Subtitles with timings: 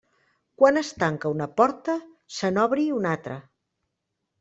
[0.61, 1.97] Quan es tanca una porta,
[2.41, 3.41] se n'obri una altra.